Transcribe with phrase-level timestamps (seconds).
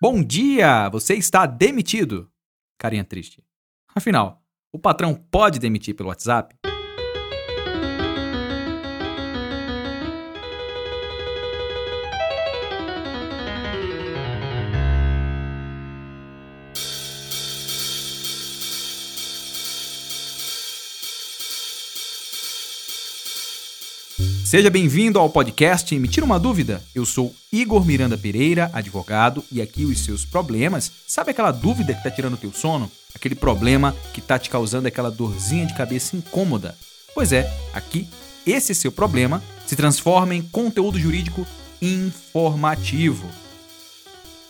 [0.00, 0.88] Bom dia!
[0.88, 2.28] Você está demitido.
[2.78, 3.42] Carinha triste.
[3.94, 4.42] Afinal,
[4.72, 6.54] o patrão pode demitir pelo WhatsApp?
[24.16, 26.80] Seja bem-vindo ao podcast Me Tira uma Dúvida.
[26.94, 30.90] Eu sou Igor Miranda Pereira, advogado, e aqui os seus problemas.
[31.08, 32.88] Sabe aquela dúvida que está tirando o teu sono?
[33.12, 36.76] Aquele problema que está te causando aquela dorzinha de cabeça incômoda?
[37.12, 38.08] Pois é, aqui
[38.46, 41.44] esse seu problema se transforma em conteúdo jurídico
[41.82, 43.28] informativo.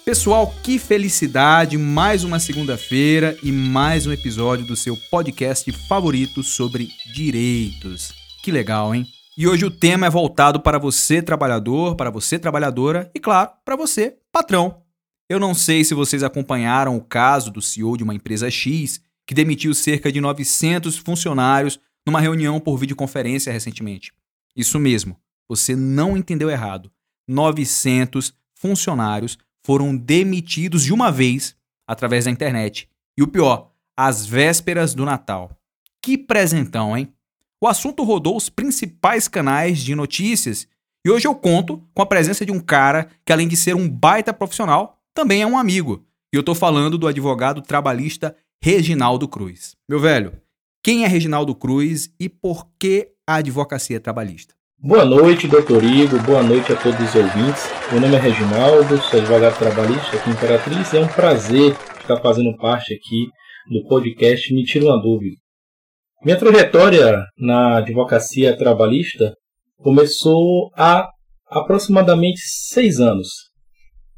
[0.04, 1.78] Pessoal, que felicidade!
[1.78, 8.12] Mais uma segunda-feira e mais um episódio do seu podcast favorito sobre direitos.
[8.42, 9.08] Que legal, hein?
[9.36, 13.74] E hoje o tema é voltado para você, trabalhador, para você, trabalhadora e, claro, para
[13.74, 14.80] você, patrão.
[15.28, 19.34] Eu não sei se vocês acompanharam o caso do CEO de uma empresa X que
[19.34, 24.12] demitiu cerca de 900 funcionários numa reunião por videoconferência recentemente.
[24.54, 26.92] Isso mesmo, você não entendeu errado.
[27.26, 29.36] 900 funcionários
[29.66, 31.56] foram demitidos de uma vez
[31.88, 32.88] através da internet.
[33.18, 35.50] E o pior, às vésperas do Natal.
[36.00, 37.13] Que presentão, hein?
[37.64, 40.68] O assunto rodou os principais canais de notícias
[41.02, 43.88] e hoje eu conto com a presença de um cara que, além de ser um
[43.88, 46.04] baita profissional, também é um amigo.
[46.30, 49.74] E eu tô falando do advogado trabalhista Reginaldo Cruz.
[49.88, 50.34] Meu velho,
[50.82, 54.52] quem é Reginaldo Cruz e por que a advocacia trabalhista?
[54.78, 56.22] Boa noite, doutor Igor.
[56.22, 57.64] Boa noite a todos os ouvintes.
[57.90, 60.92] Meu nome é Reginaldo, sou advogado trabalhista aqui em Imperatriz.
[60.92, 63.26] É um prazer estar fazendo parte aqui
[63.70, 65.43] do podcast Me Tira uma Dúvida.
[66.24, 69.34] Minha trajetória na advocacia trabalhista
[69.76, 71.06] começou há
[71.46, 73.28] aproximadamente seis anos.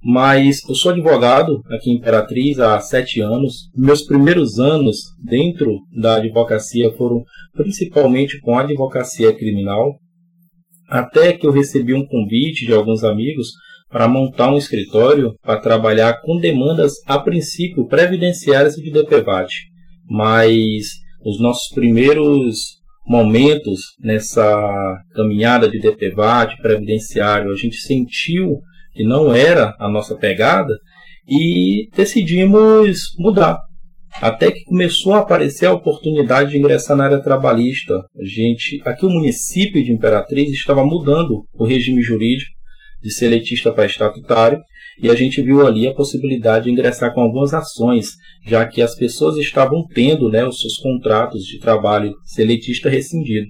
[0.00, 3.68] Mas eu sou advogado aqui em Imperatriz há sete anos.
[3.74, 9.96] Meus primeiros anos dentro da advocacia foram principalmente com a advocacia criminal,
[10.88, 13.48] até que eu recebi um convite de alguns amigos
[13.90, 19.50] para montar um escritório para trabalhar com demandas a princípio previdenciárias de DPVAT.
[20.08, 28.60] Mas os nossos primeiros momentos nessa caminhada de DPVAT, previdenciário, a gente sentiu
[28.92, 30.72] que não era a nossa pegada
[31.28, 33.58] e decidimos mudar.
[34.22, 37.94] Até que começou a aparecer a oportunidade de ingressar na área trabalhista.
[37.94, 42.52] A gente, aqui o município de Imperatriz estava mudando o regime jurídico
[43.02, 44.60] de seletista para estatutário
[45.02, 48.12] e a gente viu ali a possibilidade de ingressar com algumas ações,
[48.46, 53.46] já que as pessoas estavam tendo né, os seus contratos de trabalho seletista rescindido.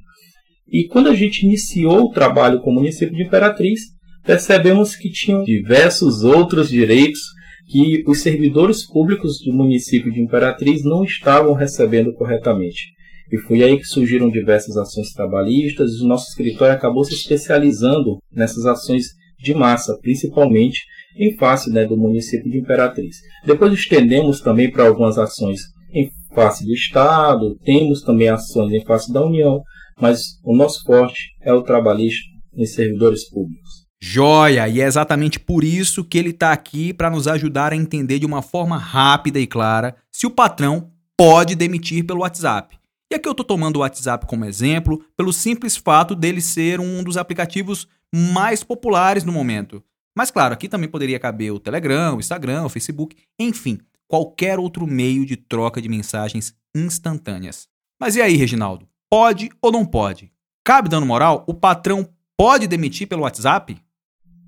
[0.69, 3.81] E quando a gente iniciou o trabalho com o município de Imperatriz,
[4.25, 7.21] percebemos que tinham diversos outros direitos
[7.69, 12.97] que os servidores públicos do município de Imperatriz não estavam recebendo corretamente.
[13.33, 18.19] E foi aí que surgiram diversas ações trabalhistas e o nosso escritório acabou se especializando
[18.33, 19.06] nessas ações
[19.39, 20.83] de massa, principalmente
[21.19, 23.17] em face né, do município de Imperatriz.
[23.45, 25.61] Depois estendemos também para algumas ações
[25.93, 29.63] em face do Estado, temos também ações em face da União,
[29.99, 33.87] mas o nosso forte é o trabalhista em servidores públicos.
[34.01, 34.69] Joia!
[34.69, 38.27] E é exatamente por isso que ele está aqui para nos ajudar a entender de
[38.27, 42.77] uma forma rápida e clara se o patrão pode demitir pelo WhatsApp.
[43.11, 47.05] E aqui eu estou tomando o WhatsApp como exemplo pelo simples fato dele ser um
[47.05, 49.83] dos aplicativos mais populares no momento.
[50.17, 53.78] Mas claro, aqui também poderia caber o Telegram, o Instagram, o Facebook, enfim,
[54.09, 57.69] qualquer outro meio de troca de mensagens instantâneas.
[58.00, 58.89] Mas e aí, Reginaldo?
[59.09, 60.33] Pode ou não pode?
[60.65, 61.44] Cabe dando moral?
[61.47, 63.77] O patrão pode demitir pelo WhatsApp?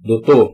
[0.02, 0.52] Doutor,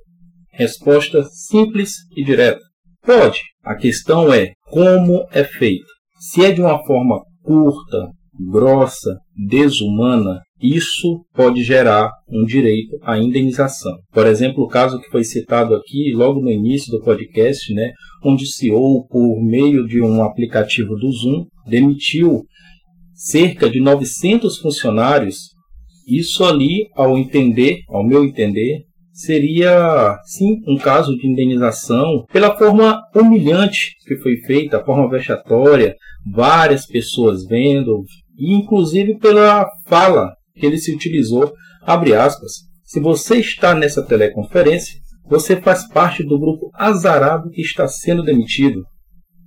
[0.50, 2.60] resposta simples e direta.
[3.00, 3.41] Pode.
[3.62, 5.86] A questão é como é feito.
[6.19, 8.10] Se é de uma forma curta,
[8.50, 13.93] grossa, desumana, isso pode gerar um direito à indenização.
[14.12, 17.92] Por exemplo, o caso que foi citado aqui logo no início do podcast, né,
[18.24, 22.42] onde o CEO, por meio de um aplicativo do Zoom, demitiu
[23.15, 25.51] cerca de 900 funcionários.
[26.09, 28.84] Isso ali, ao entender, ao meu entender,
[29.15, 35.95] seria sim um caso de indenização pela forma humilhante que foi feita, a forma vexatória,
[36.27, 38.03] várias pessoas vendo,
[38.37, 41.53] e inclusive pela fala que ele se utilizou,
[41.83, 42.53] abre aspas,
[42.83, 48.84] se você está nessa teleconferência, você faz parte do grupo azarado que está sendo demitido.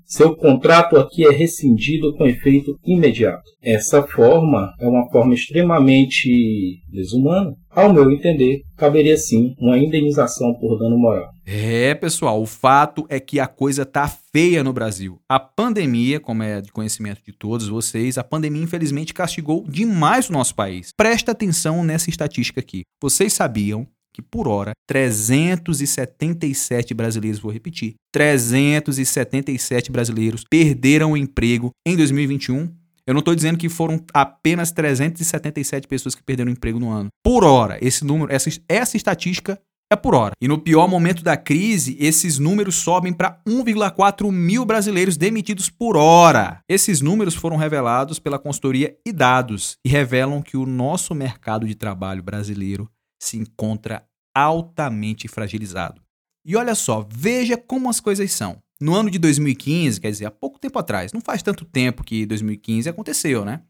[0.08, 3.44] Seu contrato aqui é rescindido com efeito imediato.
[3.62, 7.54] Essa forma é uma forma extremamente desumana.
[7.70, 11.30] Ao meu entender, caberia sim uma indenização por dano moral.
[11.46, 15.20] É, pessoal, o fato é que a coisa tá feia no Brasil.
[15.30, 20.34] A pandemia, como é de conhecimento de todos vocês, a pandemia infelizmente castigou demais o
[20.34, 20.92] nosso país.
[20.96, 22.84] Presta atenção nessa estatística aqui.
[23.02, 23.86] Vocês sabiam
[24.18, 32.74] que por hora 377 brasileiros, vou repetir, 377 brasileiros perderam o emprego em 2021.
[33.06, 37.10] Eu não estou dizendo que foram apenas 377 pessoas que perderam o emprego no ano.
[37.24, 40.34] Por hora, esse número, essa, essa estatística é por hora.
[40.42, 45.96] E no pior momento da crise, esses números sobem para 1,4 mil brasileiros demitidos por
[45.96, 46.60] hora.
[46.68, 51.76] Esses números foram revelados pela consultoria e dados e revelam que o nosso mercado de
[51.76, 54.07] trabalho brasileiro se encontra
[54.38, 56.02] altamente fragilizado.
[56.46, 58.62] E olha só, veja como as coisas são.
[58.80, 62.26] No ano de 2015, quer dizer, há pouco tempo atrás, não faz tanto tempo que
[62.26, 63.62] 2015 aconteceu, né?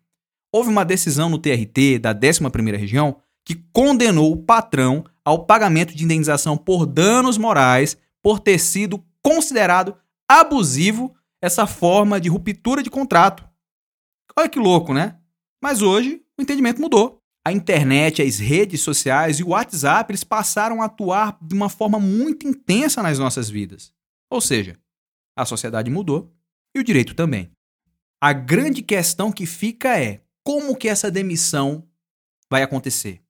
[0.51, 6.03] Houve uma decisão no TRT da 11ª região que condenou o patrão ao pagamento de
[6.03, 9.95] indenização por danos morais por ter sido considerado
[10.29, 13.47] abusivo essa forma de ruptura de contrato.
[14.37, 15.17] Olha que louco, né?
[15.61, 17.16] Mas hoje o entendimento mudou
[17.47, 21.97] a internet, as redes sociais e o WhatsApp eles passaram a atuar de uma forma
[21.97, 23.93] muito intensa nas nossas vidas.
[24.29, 24.77] Ou seja,
[25.33, 26.29] a sociedade mudou
[26.75, 27.49] e o direito também.
[28.19, 31.87] A grande questão que fica é como que essa demissão
[32.49, 33.21] vai acontecer?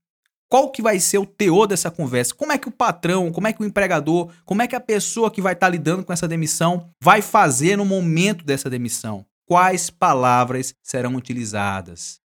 [0.50, 2.34] Qual que vai ser o teor dessa conversa?
[2.34, 5.30] Como é que o patrão, como é que o empregador, como é que a pessoa
[5.30, 9.28] que vai estar lidando com essa demissão vai fazer no momento dessa demissão?
[9.46, 12.20] Quais palavras serão utilizadas?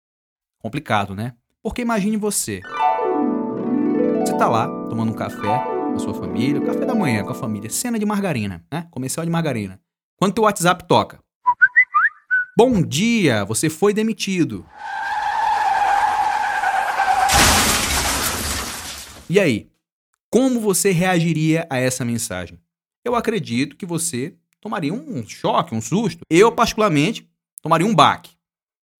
[0.57, 1.35] Complicado, né?
[1.63, 2.59] Porque imagine você.
[4.25, 7.35] Você tá lá tomando um café com a sua família, café da manhã com a
[7.35, 8.87] família, cena de margarina, né?
[8.89, 9.79] Comercial de margarina.
[10.17, 11.19] Quando teu WhatsApp toca.
[12.57, 14.65] Bom dia, você foi demitido.
[19.29, 19.69] E aí?
[20.31, 22.59] Como você reagiria a essa mensagem?
[23.05, 26.23] Eu acredito que você tomaria um choque, um susto.
[26.27, 27.29] Eu, particularmente,
[27.61, 28.31] tomaria um baque.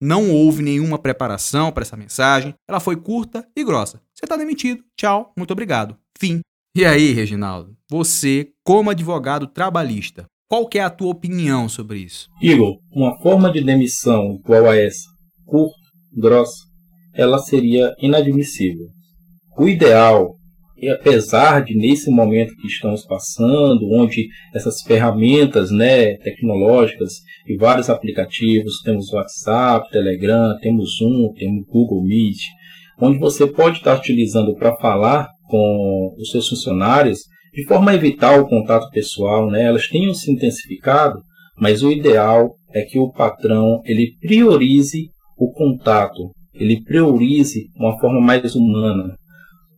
[0.04, 2.52] Não houve nenhuma preparação para essa mensagem.
[2.68, 4.02] Ela foi curta e grossa.
[4.12, 4.82] Você está demitido.
[4.98, 5.96] Tchau, muito obrigado.
[6.18, 6.40] Fim.
[6.76, 7.76] E aí, Reginaldo?
[7.88, 12.28] Você, como advogado trabalhista, qual é a tua opinião sobre isso?
[12.40, 15.08] Igor, uma forma de demissão igual a essa,
[15.46, 15.78] curta,
[16.12, 16.64] grossa,
[17.14, 18.88] ela seria inadmissível.
[19.56, 20.34] O ideal
[20.82, 27.88] e apesar de nesse momento que estamos passando, onde essas ferramentas né, tecnológicas e vários
[27.88, 32.38] aplicativos, temos WhatsApp, Telegram, temos Zoom, temos Google Meet,
[33.00, 37.20] onde você pode estar utilizando para falar com os seus funcionários
[37.54, 39.64] de forma a evitar o contato pessoal, né?
[39.64, 41.20] Elas tenham se intensificado,
[41.56, 48.20] mas o ideal é que o patrão ele priorize o contato, ele priorize uma forma
[48.20, 49.14] mais humana,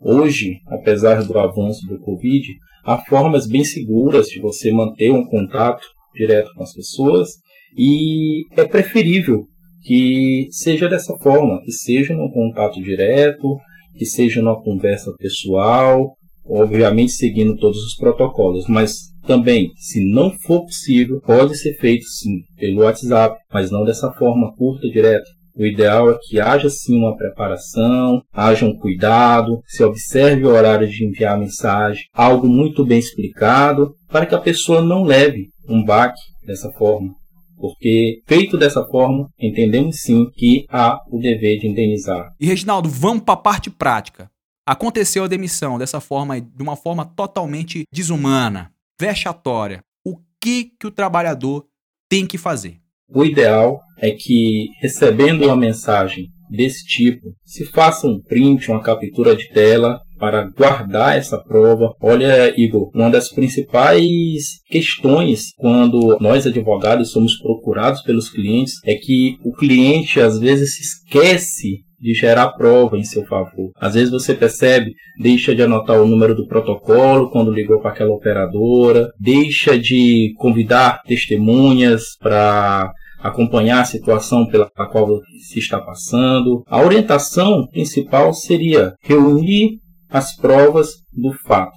[0.05, 2.47] Hoje, apesar do avanço do Covid,
[2.85, 5.83] há formas bem seguras de você manter um contato
[6.15, 7.31] direto com as pessoas
[7.75, 9.47] e é preferível
[9.83, 13.56] que seja dessa forma, que seja num contato direto,
[13.97, 16.15] que seja numa conversa pessoal,
[16.45, 22.43] obviamente seguindo todos os protocolos, mas também, se não for possível, pode ser feito sim
[22.59, 25.25] pelo WhatsApp, mas não dessa forma curta, direta.
[25.56, 30.89] O ideal é que haja sim uma preparação, haja um cuidado, se observe o horário
[30.89, 35.85] de enviar a mensagem, algo muito bem explicado, para que a pessoa não leve um
[35.85, 37.15] baque dessa forma.
[37.56, 42.31] Porque, feito dessa forma, entendemos sim que há o dever de indenizar.
[42.41, 44.29] E Reginaldo, vamos para a parte prática.
[44.67, 49.82] Aconteceu a demissão dessa forma, de uma forma totalmente desumana, vexatória.
[50.05, 51.65] O que, que o trabalhador
[52.08, 52.83] tem que fazer?
[53.15, 59.37] O ideal é que, recebendo uma mensagem desse tipo, se faça um print, uma captura
[59.37, 61.93] de tela para guardar essa prova.
[62.01, 69.37] Olha, Igor, uma das principais questões quando nós advogados somos procurados pelos clientes é que
[69.44, 73.71] o cliente às vezes se esquece de gerar prova em seu favor.
[73.77, 78.15] Às vezes você percebe, deixa de anotar o número do protocolo quando ligou para aquela
[78.15, 82.93] operadora, deixa de convidar testemunhas para
[83.25, 86.63] acompanhar a situação pela qual se está passando.
[86.67, 89.79] A orientação principal seria reunir
[90.11, 91.75] as provas do fato,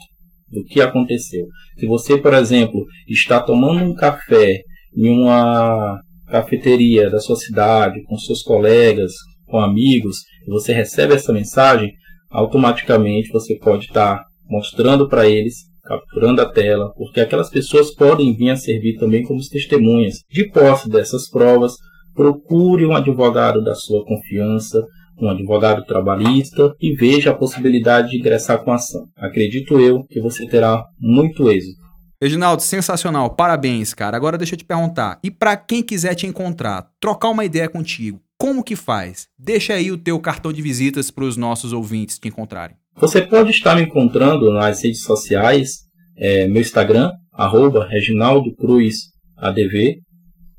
[0.52, 1.48] do que aconteceu.
[1.78, 4.60] Se você, por exemplo, está tomando um café
[4.94, 9.14] em uma cafeteria da sua cidade, com seus colegas,
[9.46, 11.94] com amigos, e você recebe essa mensagem,
[12.30, 18.50] automaticamente você pode estar mostrando para eles capturando a tela, porque aquelas pessoas podem vir
[18.50, 20.24] a servir também como testemunhas.
[20.30, 21.76] De posse dessas provas,
[22.14, 24.84] procure um advogado da sua confiança,
[25.20, 29.08] um advogado trabalhista e veja a possibilidade de ingressar com ação.
[29.18, 31.88] Acredito eu que você terá muito êxito.
[32.22, 34.18] Reginaldo, sensacional, parabéns, cara.
[34.18, 38.20] Agora deixa eu te perguntar, e para quem quiser te encontrar, trocar uma ideia contigo,
[38.40, 39.28] como que faz?
[39.38, 42.76] Deixa aí o teu cartão de visitas para os nossos ouvintes te encontrarem.
[43.00, 45.84] Você pode estar me encontrando nas redes sociais,
[46.18, 48.96] é, meu Instagram, arroba Reginaldo Cruz
[49.38, 50.00] ADV,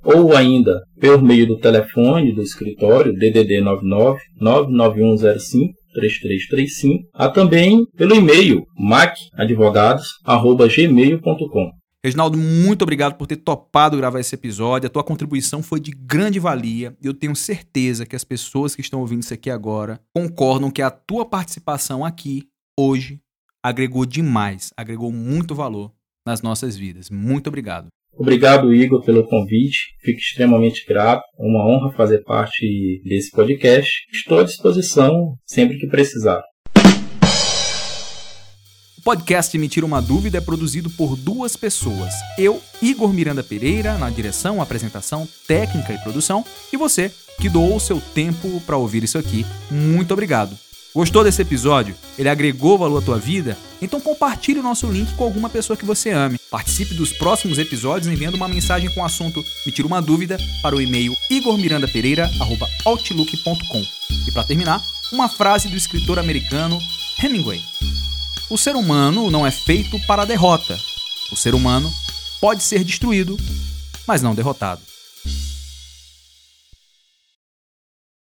[0.05, 8.15] ou ainda por meio do telefone do escritório DDD 99 99105 3335, há também pelo
[8.15, 11.78] e-mail macadvogados@gmail.com.
[12.05, 14.87] Reginaldo, muito obrigado por ter topado gravar esse episódio.
[14.87, 18.81] A tua contribuição foi de grande valia e eu tenho certeza que as pessoas que
[18.81, 23.21] estão ouvindo isso aqui agora concordam que a tua participação aqui, hoje,
[23.61, 25.93] agregou demais, agregou muito valor
[26.25, 27.11] nas nossas vidas.
[27.11, 27.89] Muito obrigado.
[28.13, 29.97] Obrigado, Igor, pelo convite.
[30.01, 31.23] Fico extremamente grato.
[31.39, 33.91] É uma honra fazer parte desse podcast.
[34.13, 36.43] Estou à disposição sempre que precisar.
[39.09, 42.13] Podcast Me Tira Uma Dúvida é produzido por duas pessoas.
[42.37, 47.11] Eu, Igor Miranda Pereira, na direção, apresentação, técnica e produção, e você,
[47.41, 49.47] que doou o seu tempo para ouvir isso aqui.
[49.71, 50.55] Muito obrigado.
[50.95, 51.95] Gostou desse episódio?
[52.19, 53.57] Ele agregou valor à tua vida?
[53.81, 56.39] Então compartilhe o nosso link com alguma pessoa que você ame.
[56.51, 60.77] Participe dos próximos episódios enviando uma mensagem com o assunto Me Tira Uma Dúvida para
[60.77, 63.83] o e-mail igormirandapereira.outlook.com.
[64.29, 66.79] E para terminar, uma frase do escritor americano
[67.19, 67.63] Hemingway.
[68.51, 70.79] O ser humano não é feito para a derrota.
[71.31, 71.93] O ser humano
[72.41, 73.37] pode ser destruído,
[74.07, 74.81] mas não derrotado.